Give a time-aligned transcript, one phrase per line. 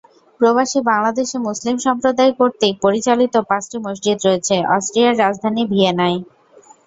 [0.39, 6.17] প্রবাসী বাংলাদেশি মুসলিম সম্প্রদায় কর্তৃক পরিচালিত পাঁচটি মসজিদ রয়েছে অস্ট্রিয়ার রাজধানী ভিয়েনায়।